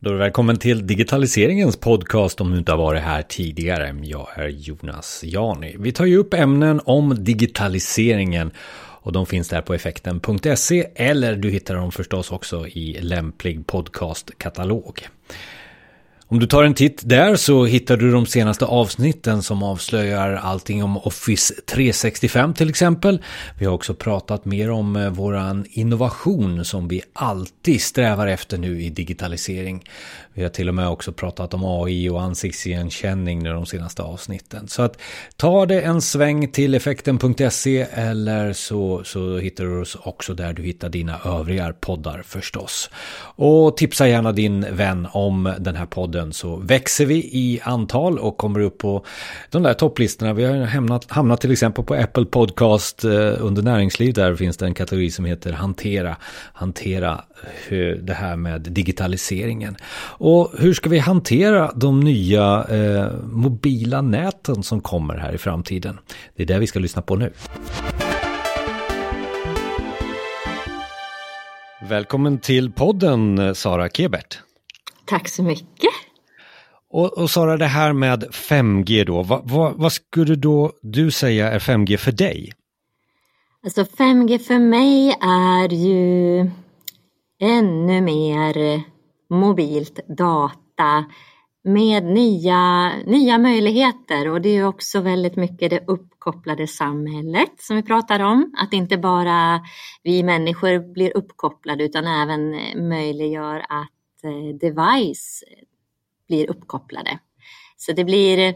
[0.00, 3.96] Då är du välkommen till digitaliseringens podcast om du inte har varit här tidigare.
[4.02, 5.76] Jag är Jonas Jani.
[5.78, 8.50] Vi tar ju upp ämnen om digitaliseringen
[9.02, 15.08] och de finns där på effekten.se eller du hittar dem förstås också i lämplig podcastkatalog.
[16.30, 20.84] Om du tar en titt där så hittar du de senaste avsnitten som avslöjar allting
[20.84, 23.22] om Office 365 till exempel.
[23.58, 28.82] Vi har också pratat mer om eh, våran innovation som vi alltid strävar efter nu
[28.82, 29.84] i digitalisering.
[30.38, 34.68] Vi har till och med också pratat om AI och ansiktsigenkänning nu de senaste avsnitten.
[34.68, 34.98] Så att
[35.36, 40.62] ta det en sväng till effekten.se eller så, så hittar du oss också där du
[40.62, 42.90] hittar dina övriga poddar förstås.
[43.36, 48.36] Och tipsa gärna din vän om den här podden så växer vi i antal och
[48.36, 49.04] kommer upp på
[49.50, 50.32] de där topplistorna.
[50.32, 54.14] Vi har hamnat, hamnat till exempel på Apple Podcast eh, under näringsliv.
[54.14, 56.16] Där finns det en kategori som heter hantera.
[56.52, 57.24] Hantera
[58.02, 59.76] det här med digitaliseringen.
[60.18, 65.98] Och hur ska vi hantera de nya eh, mobila näten som kommer här i framtiden?
[66.36, 67.32] Det är det vi ska lyssna på nu.
[71.88, 74.38] Välkommen till podden Sara Kebert.
[75.06, 75.90] Tack så mycket.
[76.90, 81.52] Och, och Sara, det här med 5G då, vad, vad, vad skulle då du säga
[81.52, 82.52] är 5G för dig?
[83.64, 86.50] Alltså 5G för mig är ju
[87.40, 88.82] ännu mer
[89.30, 91.04] mobilt data
[91.64, 97.82] med nya, nya möjligheter och det är också väldigt mycket det uppkopplade samhället som vi
[97.82, 98.54] pratar om.
[98.58, 99.60] Att inte bara
[100.02, 102.50] vi människor blir uppkopplade utan även
[102.88, 105.44] möjliggör att eh, device
[106.28, 107.18] blir uppkopplade.
[107.76, 108.54] Så det blir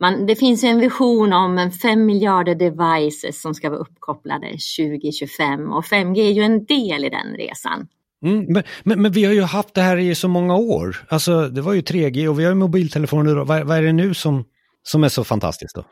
[0.00, 5.72] man, det finns en vision om en 5 miljarder devices som ska vara uppkopplade 2025
[5.72, 7.88] och 5G är ju en del i den resan.
[8.24, 10.96] Mm, men, men, men, vi har ju haft det här i så många år.
[11.08, 13.34] Alltså det var ju 3G och vi har ju mobiltelefoner.
[13.34, 14.44] Vad, vad är det nu som,
[14.82, 15.84] som är så fantastiskt då?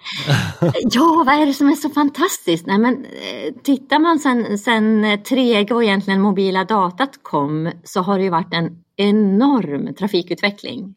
[0.90, 2.66] ja, vad är det som är så fantastiskt?
[2.66, 8.18] Nej, men, eh, tittar man sen, sen 3G och egentligen mobila datat kom så har
[8.18, 10.94] det ju varit en enorm trafikutveckling.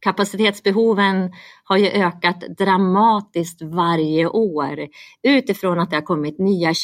[0.00, 1.32] Kapacitetsbehoven
[1.64, 4.88] har ju ökat dramatiskt varje år
[5.22, 6.74] utifrån att det har kommit nya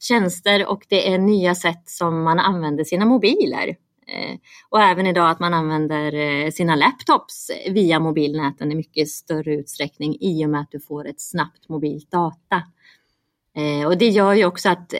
[0.00, 3.76] tjänster och det är nya sätt som man använder sina mobiler.
[4.12, 4.36] Eh,
[4.68, 10.16] och även idag att man använder eh, sina laptops via mobilnäten i mycket större utsträckning
[10.20, 12.62] i och med att du får ett snabbt mobilt data.
[13.56, 14.94] Eh, och det gör ju också att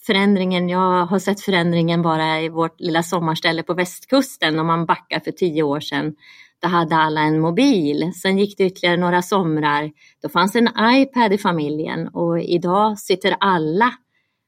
[0.00, 5.20] förändringen, jag har sett förändringen bara i vårt lilla sommarställe på västkusten om man backar
[5.20, 6.14] för tio år sedan
[6.62, 8.12] då hade alla en mobil.
[8.22, 9.92] Sen gick det ytterligare några somrar.
[10.22, 13.92] Då fanns en iPad i familjen och idag sitter alla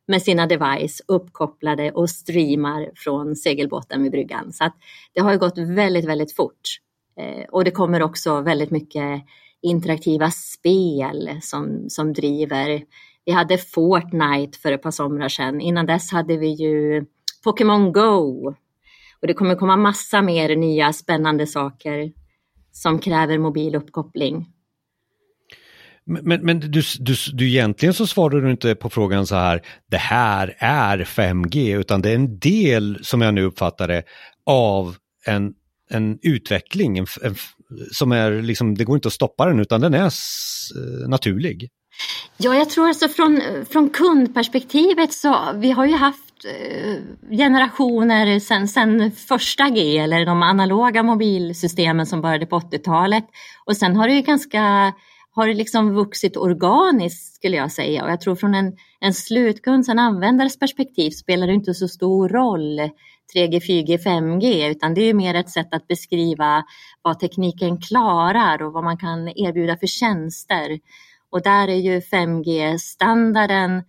[0.08, 4.52] med sina device uppkopplade och streamar från segelbåten vid bryggan.
[4.52, 4.74] Så att
[5.12, 6.78] det har gått väldigt, väldigt fort.
[7.20, 9.24] Eh, och det kommer också väldigt mycket
[9.62, 12.82] interaktiva spel som, som driver.
[13.24, 15.60] Vi hade Fortnite för ett par somrar sedan.
[15.60, 17.04] Innan dess hade vi ju
[17.44, 18.54] Pokémon Go
[19.20, 22.12] och det kommer komma massa mer nya spännande saker
[22.72, 24.46] som kräver mobil uppkoppling.
[26.04, 29.96] Men, men du, du, du egentligen så svarar du inte på frågan så här, det
[29.96, 34.02] här är 5G, utan det är en del, som jag nu uppfattar det,
[34.46, 34.96] av
[35.26, 35.52] en,
[35.90, 37.34] en utveckling en, en,
[37.92, 40.12] som är liksom, det går inte att stoppa den utan den är
[41.08, 41.68] naturlig.
[42.36, 43.40] Ja, jag tror alltså från,
[43.70, 46.96] från kundperspektivet så, vi har ju haft Eh,
[47.30, 53.24] generationer sen, sen första G eller de analoga mobilsystemen som började på 80-talet.
[53.64, 54.92] Och sen har det ju ganska
[55.30, 59.88] har det liksom vuxit organiskt skulle jag säga och jag tror från en, en slutkunds,
[59.88, 62.80] en användares perspektiv spelar det inte så stor roll
[63.34, 66.64] 3G, 4G, 5G utan det är mer ett sätt att beskriva
[67.02, 70.78] vad tekniken klarar och vad man kan erbjuda för tjänster.
[71.30, 73.82] Och där är ju 5G-standarden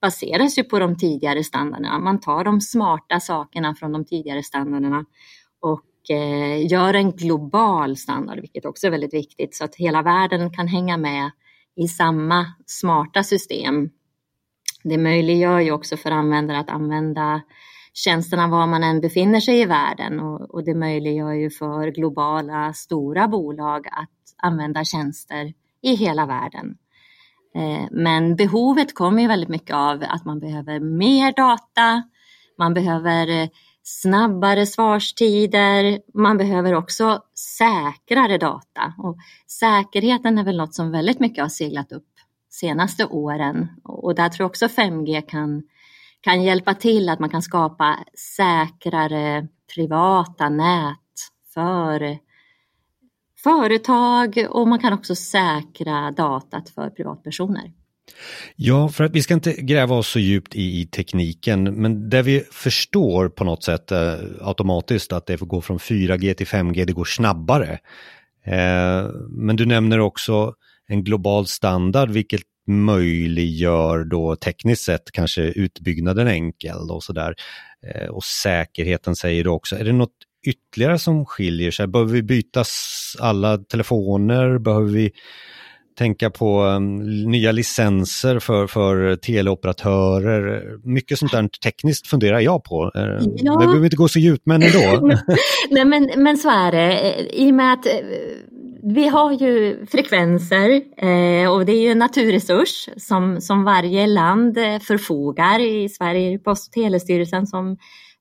[0.00, 1.98] baseras ju på de tidigare standarderna.
[1.98, 5.04] Man tar de smarta sakerna från de tidigare standarderna
[5.60, 10.50] och eh, gör en global standard, vilket också är väldigt viktigt, så att hela världen
[10.50, 11.30] kan hänga med
[11.76, 13.90] i samma smarta system.
[14.84, 17.42] Det möjliggör ju också för användare att använda
[17.92, 22.72] tjänsterna var man än befinner sig i världen och, och det möjliggör ju för globala
[22.72, 25.52] stora bolag att använda tjänster
[25.82, 26.76] i hela världen.
[27.58, 32.02] Eh, men behovet kommer ju väldigt mycket av att man behöver mer data,
[32.58, 33.48] man behöver eh,
[33.82, 37.22] snabbare svarstider, man behöver också
[37.58, 38.94] säkrare data.
[38.98, 39.16] Och
[39.46, 42.08] säkerheten är väl något som väldigt mycket har seglat upp
[42.50, 45.62] senaste åren och där tror jag också 5G kan,
[46.20, 47.98] kan hjälpa till att man kan skapa
[48.36, 50.96] säkrare privata nät
[51.54, 52.18] för
[53.48, 57.72] företag och man kan också säkra datat för privatpersoner.
[58.56, 62.22] Ja, för att vi ska inte gräva oss så djupt i, i tekniken, men där
[62.22, 66.84] vi förstår på något sätt eh, automatiskt att det får gå från 4G till 5G,
[66.84, 67.78] det går snabbare.
[68.44, 70.54] Eh, men du nämner också
[70.88, 77.34] en global standard, vilket möjliggör då tekniskt sett kanske utbyggnaden enkel och sådär.
[77.86, 79.76] Eh, och säkerheten säger du också.
[79.76, 81.86] Är det något ytterligare som skiljer sig?
[81.86, 82.64] Behöver vi byta
[83.18, 84.58] alla telefoner?
[84.58, 85.10] Behöver vi
[85.98, 86.98] tänka på um,
[87.30, 90.76] nya licenser för, för teleoperatörer.
[90.84, 92.92] Mycket sånt där tekniskt funderar jag på.
[92.94, 93.02] Eh,
[93.36, 93.58] ja.
[93.58, 95.16] Vi behöver inte gå så djupt men ändå.
[95.70, 97.14] Nej, men, men så är det.
[97.32, 97.92] I och med att eh,
[98.94, 104.54] vi har ju frekvenser eh, och det är ju en naturresurs som, som varje land
[104.82, 105.60] förfogar.
[105.60, 107.76] I Sverige är det Post och telestyrelsen som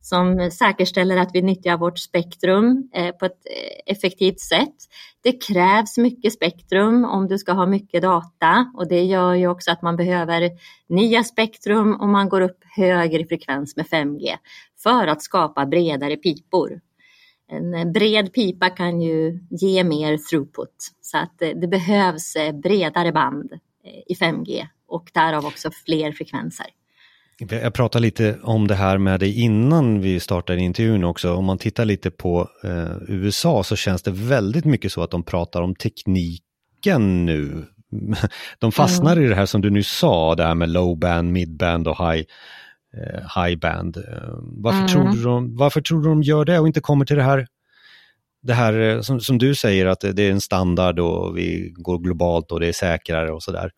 [0.09, 4.75] som säkerställer att vi nyttjar vårt spektrum eh, på ett eh, effektivt sätt.
[5.21, 9.71] Det krävs mycket spektrum om du ska ha mycket data och det gör ju också
[9.71, 10.51] att man behöver
[10.89, 14.35] nya spektrum om man går upp högre frekvens med 5G
[14.83, 16.81] för att skapa bredare pipor.
[17.51, 22.33] En eh, bred pipa kan ju ge mer throughput så att det behövs
[22.63, 23.53] bredare band
[24.07, 26.76] i 5G och därav också fler frekvenser.
[27.39, 31.33] Jag pratade lite om det här med dig innan vi startade intervjun också.
[31.33, 35.23] Om man tittar lite på eh, USA så känns det väldigt mycket så att de
[35.23, 37.65] pratar om tekniken nu.
[38.59, 39.25] De fastnar mm.
[39.25, 41.97] i det här som du nyss sa, det här med low band, mid band och
[41.97, 42.25] high,
[42.97, 43.97] eh, high band.
[43.97, 44.03] Eh,
[44.41, 44.87] varför, mm.
[44.87, 47.47] tror du de, varför tror du de gör det och inte kommer till det här
[48.41, 51.97] det här eh, som, som du säger att det är en standard och vi går
[51.97, 53.71] globalt och det är säkrare och sådär.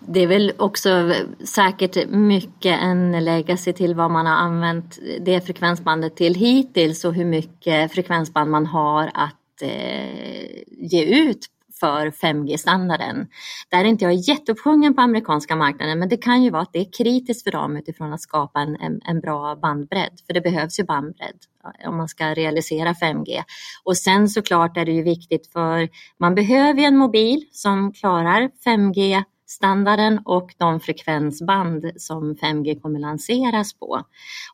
[0.00, 1.12] Det är väl också
[1.44, 7.24] säkert mycket en legacy till vad man har använt det frekvensbandet till hittills och hur
[7.24, 11.46] mycket frekvensband man har att eh, ge ut
[11.80, 13.26] för 5G-standarden.
[13.68, 16.78] Där är inte jag jätteuppsjungen på amerikanska marknaden men det kan ju vara att det
[16.78, 20.20] är kritiskt för dem utifrån att skapa en, en, en bra bandbredd.
[20.26, 21.38] För det behövs ju bandbredd
[21.86, 23.42] om man ska realisera 5G.
[23.84, 25.88] Och sen såklart är det ju viktigt för
[26.18, 29.24] man behöver ju en mobil som klarar 5G
[29.54, 34.02] standarden och de frekvensband som 5G kommer lanseras på.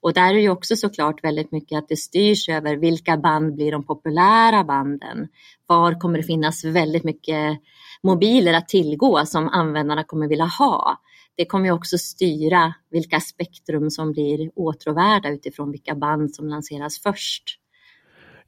[0.00, 3.72] Och där är ju också såklart väldigt mycket att det styrs över vilka band blir
[3.72, 5.28] de populära banden?
[5.66, 7.60] Var kommer det finnas väldigt mycket
[8.02, 11.00] mobiler att tillgå som användarna kommer vilja ha?
[11.36, 17.02] Det kommer ju också styra vilka spektrum som blir åtråvärda utifrån vilka band som lanseras
[17.02, 17.59] först.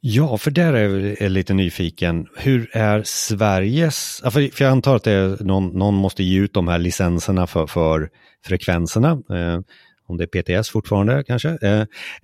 [0.05, 2.27] Ja, för där är jag lite nyfiken.
[2.35, 6.67] Hur är Sveriges, för jag antar att det är någon, någon måste ge ut de
[6.67, 8.09] här licenserna för, för
[8.45, 9.09] frekvenserna.
[9.09, 9.59] Eh,
[10.07, 11.49] om det är PTS fortfarande kanske.
[11.61, 11.81] Eh,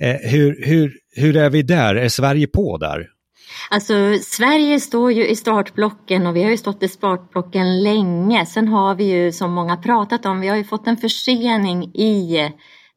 [0.10, 1.96] eh, hur, hur, hur är vi där?
[1.96, 3.08] Är Sverige på där?
[3.70, 8.46] Alltså Sverige står ju i startblocken och vi har ju stått i startblocken länge.
[8.46, 12.50] Sen har vi ju som många pratat om, vi har ju fått en försening i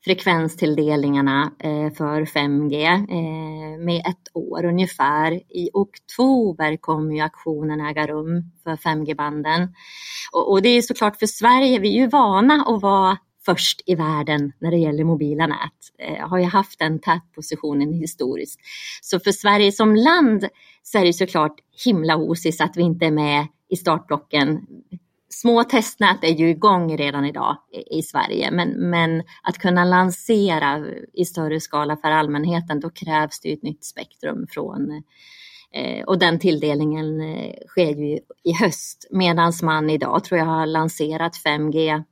[0.04, 5.32] frekvenstilldelningarna eh, för 5G eh, med ett år ungefär.
[5.32, 9.74] I oktober kommer ju aktionen äga rum för 5G-banden.
[10.32, 14.52] Och det är såklart för Sverige, vi är ju vana att vara först i världen
[14.58, 15.58] när det gäller mobila nät.
[15.98, 18.60] Eh, har ju haft den tätpositionen historiskt.
[19.02, 20.48] Så för Sverige som land
[20.82, 24.66] så är det såklart himla osis att vi inte är med i startblocken
[25.34, 27.56] små testnät är ju igång redan idag
[27.90, 33.52] i Sverige, men, men att kunna lansera i större skala för allmänheten, då krävs det
[33.52, 35.02] ett nytt spektrum från
[35.74, 40.66] eh, och den tilldelningen eh, sker ju i höst, medan man idag tror jag har
[40.66, 42.04] lanserat 5G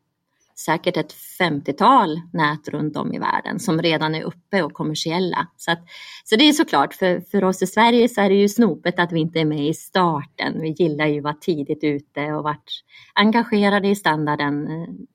[0.65, 5.47] säkert ett 50-tal nät runt om i världen som redan är uppe och kommersiella.
[5.57, 5.79] Så, att,
[6.25, 9.13] så det är såklart, för, för oss i Sverige så är det ju snopet att
[9.13, 10.61] vi inte är med i starten.
[10.61, 12.83] Vi gillar ju att vara tidigt ute och varit
[13.15, 14.67] engagerade i standarden.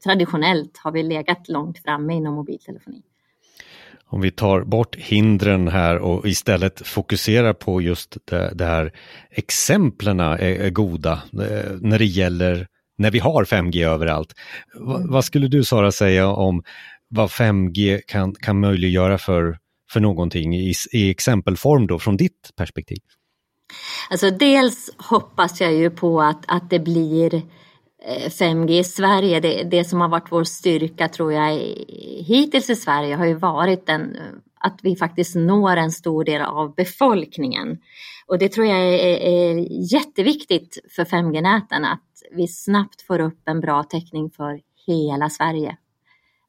[0.03, 3.01] Traditionellt har vi legat långt framme inom mobiltelefoni.
[4.07, 8.91] Om vi tar bort hindren här och istället fokuserar på just det, det här
[9.29, 14.33] exemplen är, är goda eh, när det gäller när vi har 5G överallt.
[14.73, 15.11] V mm.
[15.11, 16.63] vad skulle du Sara säga om
[17.07, 19.57] vad 5G kan, kan möjliggöra för,
[19.91, 22.99] för någonting i, i exempelform då från ditt perspektiv?
[24.09, 27.41] Alltså dels hoppas jag ju på att, att det blir
[28.29, 29.39] 5G eh, i Sverige.
[29.39, 31.51] Det, det som har varit vår styrka tror jag
[32.27, 34.17] hittills i Sverige har ju varit den,
[34.65, 37.77] att vi faktiskt når en stor del av befolkningen.
[38.27, 43.59] Och det tror jag är, är jätteviktigt för 5G-näten att vi snabbt får upp en
[43.61, 45.77] bra täckning för hela Sverige.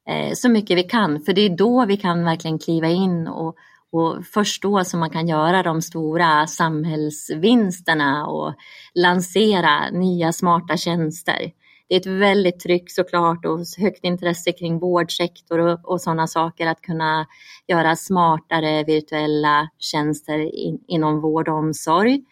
[0.08, 3.56] Eh, så mycket vi kan, för det är då vi kan verkligen kliva in och,
[3.92, 8.54] Och först då som man kan göra de stora samhällsvinsterna och
[8.94, 11.52] lansera nya smarta tjänster.
[11.88, 16.66] Det är ett väldigt tryck såklart och högt intresse kring vårdsektor och, och sådana saker
[16.66, 17.26] att kunna
[17.66, 22.22] göra smartare virtuella tjänster in, inom vård och omsorg.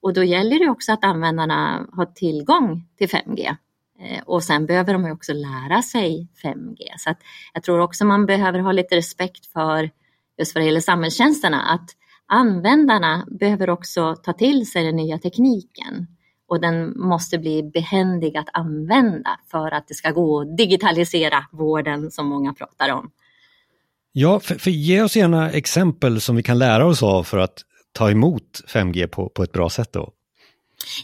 [0.00, 3.56] Och då gäller det också att användarna har tillgång till 5G.
[4.00, 6.82] Eh, och sen behöver de också lära sig 5G.
[6.96, 7.18] Så att
[7.54, 9.90] jag tror också man behöver ha lite respekt för,
[10.38, 11.90] just vad det gäller samhällstjänsterna, att
[12.26, 16.06] användarna behöver också ta till sig den nya tekniken.
[16.48, 22.10] Och den måste bli behändig att använda för att det ska gå att digitalisera vården
[22.10, 23.10] som många pratar om.
[24.12, 27.58] Ja, för, för ge oss gärna exempel som vi kan lära oss av för att
[27.92, 30.12] ta emot 5G på, på ett bra sätt då.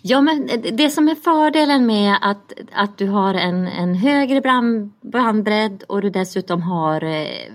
[0.02, 4.92] Ja, men det som är fördelen med att, att du har en, en högre brand,
[5.12, 7.52] brandbredd och du dessutom har eh,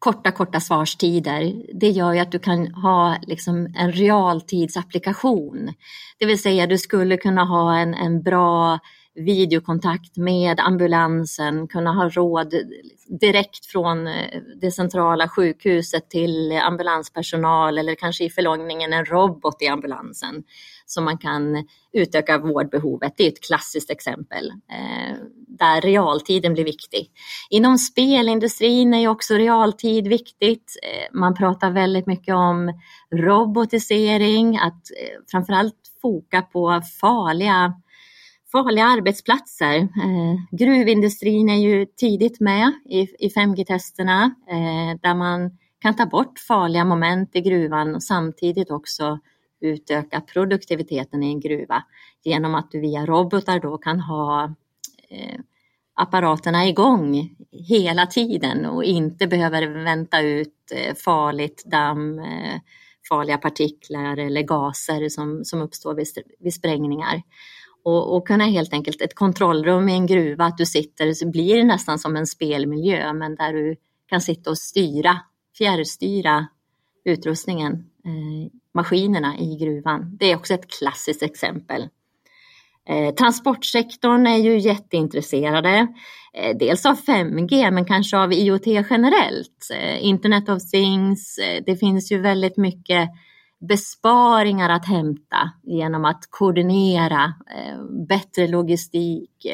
[0.00, 5.74] korta, korta svarstider, det gör ju att du kan ha liksom en realtidsapplikation.
[6.18, 8.78] Det vill säga du skulle kunna ha en, en bra
[9.14, 12.54] videokontakt med ambulansen, kunna ha råd
[13.20, 19.68] direkt från eh, det centrala sjukhuset till ambulanspersonal eller kanske i förlängningen en robot i
[19.68, 20.42] ambulansen
[20.90, 23.12] som man kan utöka vårdbehovet.
[23.16, 25.16] Det är ett klassiskt exempel eh,
[25.48, 27.10] där realtiden blir viktig.
[27.50, 30.78] Inom spelindustrin är också realtid viktigt.
[30.82, 32.80] Eh, man pratar väldigt mycket om
[33.14, 37.74] robotisering, att eh, framförallt foka på farliga
[38.52, 39.76] farliga arbetsplatser.
[39.76, 46.38] Eh, gruvindustrin är ju tidigt med i, i 5G-testerna eh, där man kan ta bort
[46.38, 49.18] farliga moment i gruvan och samtidigt också
[49.60, 51.84] utöka produktiviteten i en gruva
[52.22, 54.44] genom att du via robotar då kan ha
[55.08, 55.40] eh,
[55.94, 62.60] apparaterna igång hela tiden och inte behöver vänta ut eh, farligt damm, eh,
[63.08, 66.06] farliga partiklar eller gaser som, som uppstår vid,
[66.38, 67.22] vid sprängningar.
[67.84, 71.56] Och, och kunna helt enkelt, ett kontrollrum i en gruva, att du sitter, så blir
[71.56, 73.76] det nästan som en spelmiljö, men där du
[74.06, 75.20] kan sitta och styra,
[75.58, 76.46] fjärrstyra
[77.04, 77.72] utrustningen,
[78.04, 80.16] eh, maskinerna i gruvan.
[80.16, 81.88] Det är också ett klassiskt exempel.
[82.88, 85.86] Eh, transportsektorn är ju jätteintresserade,
[86.34, 89.70] eh, dels av 5G men kanske av IoT generellt.
[89.74, 93.08] Eh, Internet of Things, det finns ju väldigt mycket
[93.68, 97.34] besparingar att hämta genom att koordinera
[98.08, 99.46] bättre logistik,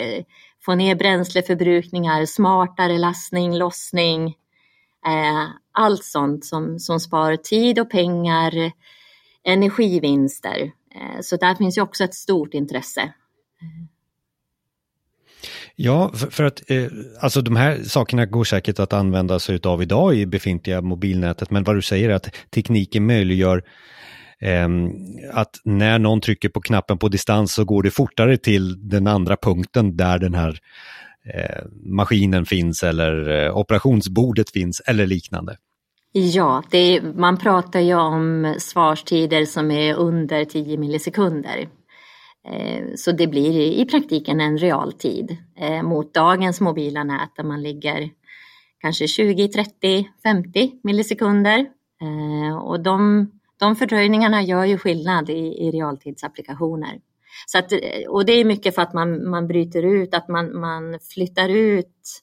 [0.64, 4.35] få ner bränsleförbrukningar, smartare lastning, lossning,
[5.73, 8.73] allt sånt som, som sparar tid och pengar,
[9.47, 10.73] energivinster.
[10.95, 13.12] Eh, så där finns ju också ett stort intresse.
[15.76, 16.87] Ja, för, att eh,
[17.21, 21.65] alltså de här sakerna går säkert att använda sig av idag i befintliga mobilnätet, men
[21.65, 23.62] vad du säger är att tekniken möjliggör
[24.41, 24.91] ehm,
[25.33, 29.37] att när någon trycker på knappen på distans så går det fortare till den andra
[29.37, 30.59] punkten där den här
[31.35, 35.57] eh, maskinen finns eller operationsbordet finns eller liknande.
[36.18, 41.68] Ja, är, man pratar ju om svarstider som är under 10 millisekunder.
[42.49, 47.62] Eh, så det blir i praktiken en realtid eh, mot dagens mobila nät där man
[47.62, 48.11] ligger
[48.80, 51.66] kanske 20, 30, 50 millisekunder.
[52.02, 57.00] Eh, och de de fördröjningarna gör ju skillnad i, i realtidsapplikationer.
[57.46, 57.73] Så att,
[58.08, 62.23] och det är mycket för att man, man bryter ut, att man, man flyttar ut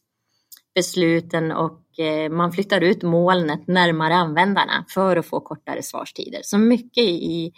[0.76, 6.40] besluten och Eh, man flyttar ut molnet närmare användarna för att få kortare svarstider.
[6.44, 7.52] Så mycket i,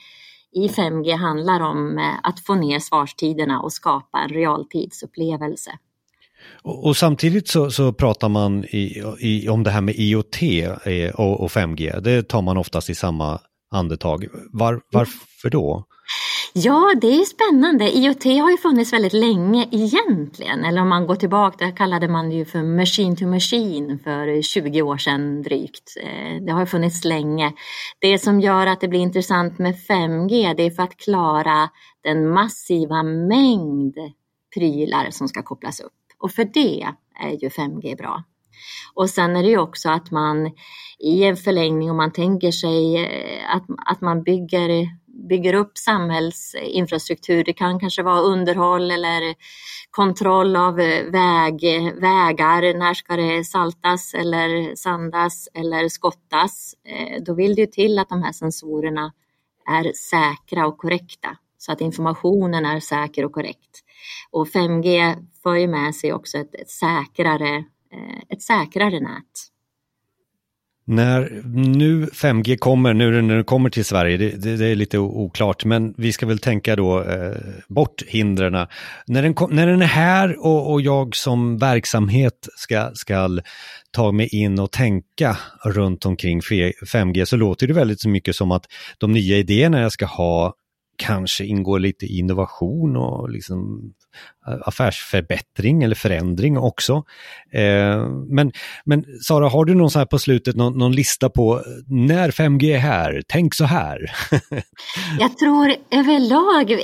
[0.51, 5.71] i 5G handlar om eh, att få ner svarstiderna och skapa en realtidsupplevelse.
[6.61, 11.09] Och, och samtidigt så, så, pratar man i, i, om det här med IoT eh,
[11.15, 11.99] och, och 5G.
[11.99, 13.39] Det tar man oftast i samma
[13.71, 14.27] andetag.
[14.51, 15.85] Var, varför då?
[16.57, 17.97] Ja, det är spännande.
[17.97, 20.65] IoT har ju funnits väldigt länge egentligen.
[20.65, 24.41] Eller om man går tillbaka, det kallade man det ju för machine to machine för
[24.41, 25.97] 20 år sedan drygt.
[26.01, 27.53] Eh, det har funnits länge.
[28.00, 31.69] Det som gör att det blir intressant med 5G, det är för att klara
[32.03, 33.95] den massiva mängd
[34.53, 35.93] prylar som ska kopplas upp.
[36.17, 36.88] Och för det
[37.19, 38.24] är ju 5G bra.
[38.93, 40.51] Och sen är det ju också att man
[41.00, 44.69] i en förlängning, om man tänker sig eh, att, att man bygger,
[45.29, 49.36] bygger upp samhällsinfrastruktur, det kan kanske vara underhåll eller
[49.91, 51.62] kontroll av eh, väg,
[52.01, 58.00] vägar, när ska det saltas eller sandas eller skottas, eh, då vill det ju till
[58.00, 59.13] att de här sensorerna
[59.67, 63.84] är säkra och korrekta så att informationen är säker och korrekt.
[64.31, 67.55] Och 5G för ju med sig också ett, ett säkrare
[67.91, 69.54] eh, ett säkrare nät.
[70.87, 74.97] När nu 5G kommer, nu när det kommer till Sverige, det, det, det är lite
[74.97, 77.31] oklart, men vi ska väl tänka då eh,
[77.67, 78.67] bort hindren.
[79.07, 83.39] När den, när den är här och, och jag som verksamhet ska, ska
[83.91, 88.65] ta mig in och tänka runt omkring 5G så låter det väldigt mycket som att
[88.97, 90.53] de nya idéerna jag ska ha
[90.97, 93.91] kanske ingår lite innovation och liksom
[94.47, 97.03] eh, affärsförbättring eller förändring också.
[97.51, 98.51] Eh, men,
[98.85, 102.31] men Sara, har du någon så här på slutet någon, någon lista på eh, när
[102.31, 103.99] 5G är här, tänk så här?
[105.19, 106.79] Jag tror överlag, eh,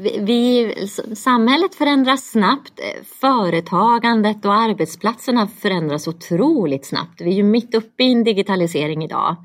[0.00, 0.74] vi,
[1.14, 2.80] samhället förändras snabbt,
[3.20, 7.20] företagandet och arbetsplatserna förändras otroligt snabbt.
[7.20, 9.36] Vi är ju mitt uppe i en digitalisering idag.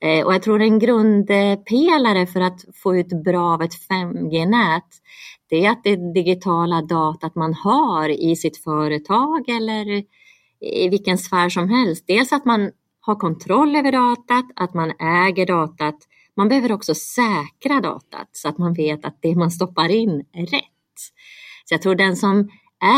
[0.00, 4.84] Eh, och jag tror en grundpelare för att få ut bra av ett 5G-nät
[5.52, 10.02] det är att det digitala datat man har i sitt företag eller
[10.60, 12.04] i vilken sfär som helst.
[12.06, 15.94] Dels att man har kontroll över datat, att man äger datat.
[16.36, 20.46] Man behöver också säkra datat så att man vet att det man stoppar in är
[20.46, 20.62] rätt.
[21.64, 22.50] Så jag tror den som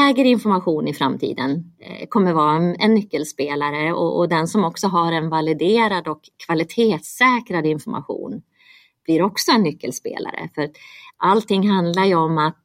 [0.09, 5.12] äger information i framtiden eh, kommer vara en, nyckelspelare och, och den som också har
[5.12, 8.43] en validerad och kvalitetssäkrad information
[9.05, 10.49] blir också en nyckelspelare.
[10.55, 10.71] För
[11.17, 12.62] allting handlar ju om att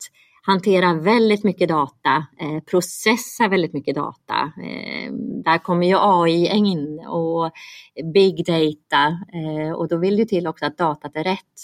[0.49, 4.51] hantera väldigt mycket data, eh, processa väldigt mycket data.
[4.63, 5.11] Eh,
[5.43, 7.51] där kommer ju AI in och
[8.13, 11.55] big data eh, och då vill det till också att datat är rätt.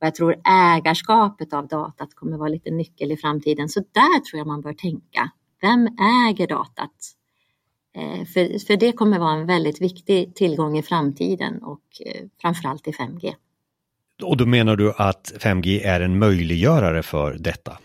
[0.00, 3.68] Och jag tror ägarskapet av datat kommer vara lite nyckel i framtiden.
[3.68, 5.30] Så där tror jag man bör tänka.
[5.60, 5.88] Vem
[6.28, 6.90] äger datat?
[7.96, 12.88] Eh, för, för det kommer vara en väldigt viktig tillgång i framtiden och eh, framförallt
[12.88, 13.34] i 5G.
[14.22, 17.78] Och då menar du att 5G är en möjliggörare för detta?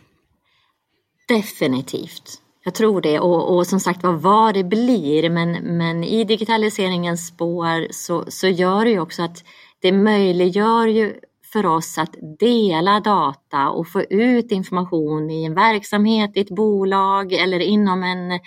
[1.28, 2.42] Definitivt.
[2.64, 7.28] Jag tror det och, och som sagt var vad det blir men, men i digitaliseringens
[7.28, 9.44] spår så, så gör det ju också att
[9.82, 11.14] det möjliggör ju
[11.54, 17.34] för oss att dela data och få ut information i en verksamhet, i ett bolag
[17.34, 18.40] eller inom en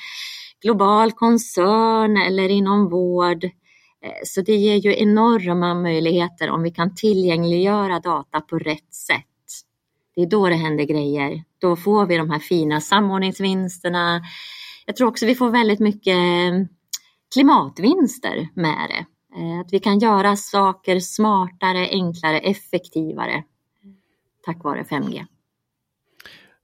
[0.62, 3.51] global koncern eller inom vård eh,
[4.25, 9.25] så det ger ju enorma möjligheter om vi kan tillgängliggöra data på rätt sätt.
[10.14, 11.45] Det är då det händer grejer.
[11.61, 14.23] Då får vi de här fina samordningsvinsterna.
[14.87, 16.66] Jag tror också vi får väldigt mycket eh,
[17.35, 19.07] klimatvinster med det.
[19.40, 23.44] Eh, att vi kan göra saker smartare, enklare, effektivare
[24.44, 25.27] tack vare 5G.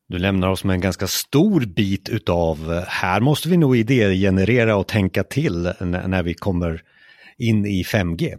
[0.09, 4.87] Du lämnar oss med en ganska stor bit utav här måste vi nog idégenerera och
[4.87, 6.83] tänka till när vi kommer
[7.39, 8.39] in i 5G?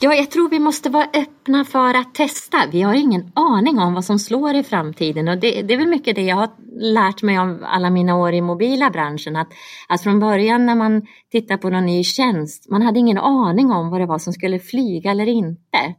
[0.00, 2.58] Ja, jag tror vi måste vara öppna för att testa.
[2.72, 5.88] Vi har ingen aning om vad som slår i framtiden och det, det är väl
[5.88, 6.48] mycket det jag har
[6.80, 9.36] lärt mig om alla mina år i mobila branschen.
[9.36, 9.48] Att,
[9.88, 13.90] att från början när man tittar på någon ny tjänst, man hade ingen aning om
[13.90, 15.94] vad det var som skulle flyga eller inte.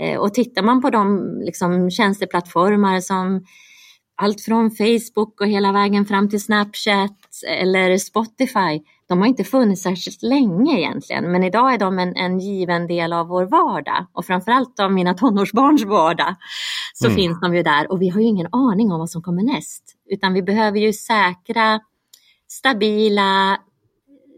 [0.00, 3.44] Eh, och tittar man på de liksom, tjänsteplattformar som
[4.16, 8.80] allt från Facebook och hela vägen fram till Snapchat eller Spotify
[9.12, 13.12] de har inte funnits särskilt länge egentligen, men idag är de en, en given del
[13.12, 16.34] av vår vardag och framförallt av mina tonårsbarns vardag
[16.94, 17.16] så mm.
[17.16, 19.82] finns de ju där och vi har ju ingen aning om vad som kommer näst,
[20.10, 21.80] utan vi behöver ju säkra,
[22.48, 23.58] stabila,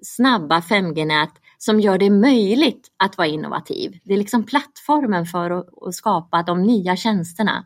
[0.02, 3.98] snabba 5G-nät som gör det möjligt att vara innovativ.
[4.04, 7.64] Det är liksom plattformen för att, att skapa de nya tjänsterna.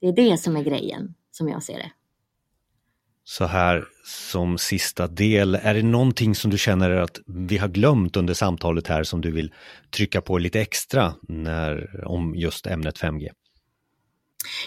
[0.00, 1.90] Det är det som är grejen, som jag ser det
[3.28, 8.16] så här som sista del, är det någonting som du känner att vi har glömt
[8.16, 9.54] under samtalet här som du vill
[9.90, 13.28] trycka på lite extra när, om just ämnet 5G?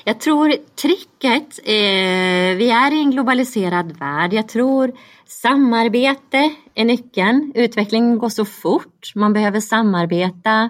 [0.04, 4.34] Jag tror tricket, eh, vi är i en globaliserad värld.
[4.34, 4.92] Jag tror
[5.28, 7.52] samarbete är nyckeln.
[7.56, 9.12] Utvecklingen går så fort.
[9.16, 10.70] Man behöver samarbeta.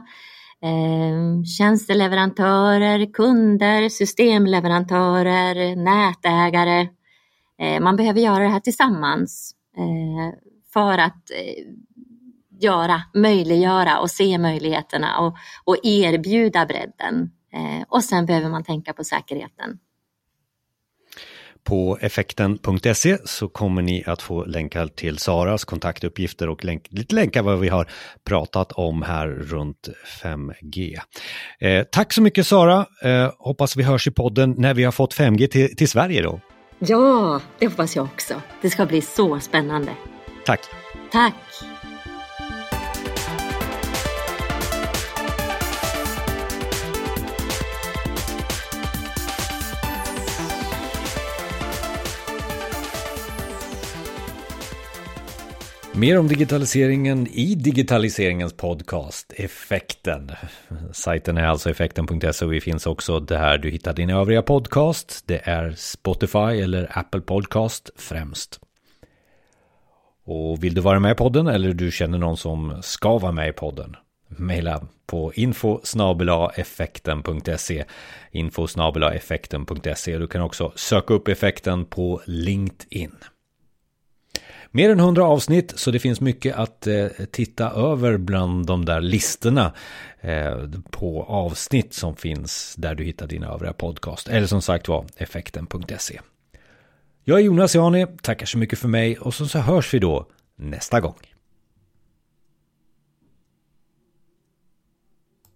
[0.63, 6.88] Eh, tjänsteleverantörer, kunder, systemleverantörer, nätägare.
[7.60, 10.39] Eh, man behöver göra det här tillsammans eh,
[10.74, 11.63] för att eh,
[12.62, 17.32] göra, möjliggöra och se möjligheterna och, och erbjuda bredden.
[17.54, 19.80] Eh, och sen behöver man tänka på säkerheten.
[21.63, 27.41] På effekten.se så kommer ni att få länkar till Saras kontaktuppgifter och länk, lite länkar
[27.41, 27.88] vad vi har
[28.24, 29.89] pratat om här runt
[30.24, 30.97] 5G.
[31.60, 32.86] Eh, tack så mycket Sara!
[33.02, 36.39] Eh, hoppas vi hörs i podden när vi har fått 5G till, till Sverige då.
[36.80, 38.41] Ja, det hoppas jag också.
[38.62, 39.91] Det ska bli så spännande.
[40.45, 40.60] Tack.
[41.12, 41.34] Tack.
[56.01, 60.31] Mer om digitaliseringen i digitaliseringens podcast Effekten.
[60.91, 65.23] Sajten är alltså effekten.se och vi finns också där du hittar din övriga podcast.
[65.25, 68.59] Det är Spotify eller Apple Podcast främst.
[70.25, 73.49] Och vill du vara med i podden eller du känner någon som ska vara med
[73.49, 73.95] i podden?
[74.27, 75.79] Maila på info
[76.55, 77.83] effekten.se
[78.31, 78.67] info
[79.13, 83.15] effekten.se Du kan också söka upp effekten på LinkedIn.
[84.73, 89.01] Mer än 100 avsnitt så det finns mycket att eh, titta över bland de där
[89.01, 89.73] listorna
[90.21, 90.57] eh,
[90.89, 94.27] på avsnitt som finns där du hittar dina övriga podcast.
[94.27, 96.19] Eller som sagt var effekten.se.
[97.23, 100.27] Jag är Jonas Jani, tackar så mycket för mig och så, så hörs vi då
[100.55, 101.31] nästa gång.